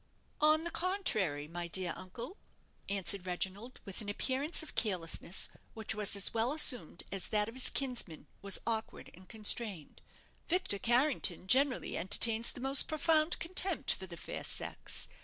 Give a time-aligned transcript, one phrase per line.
[0.41, 2.37] "On the contrary, my dear uncle,"
[2.89, 7.53] answered Reginald, with an appearance of carelessness which was as well assumed as that of
[7.53, 10.01] his kinsman was awkward and constrained;
[10.47, 15.07] "Victor Carrington generally entertains the most profound contempt for the fair sex.